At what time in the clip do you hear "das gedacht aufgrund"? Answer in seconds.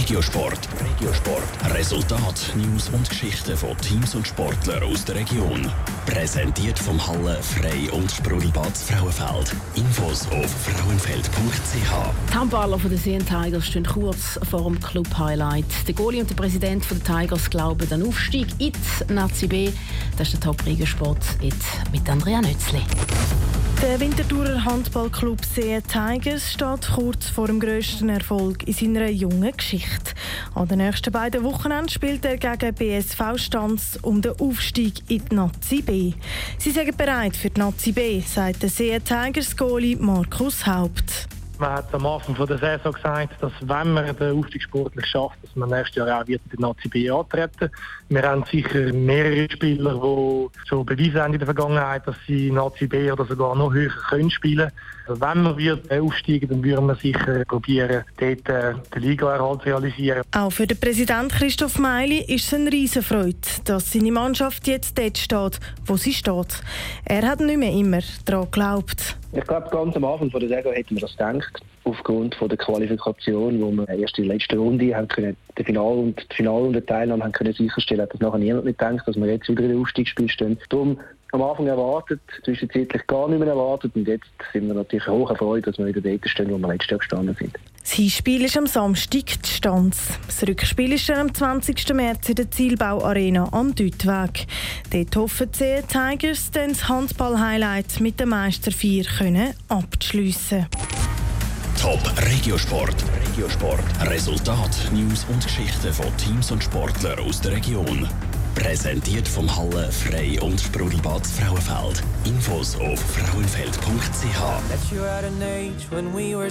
71.02-72.34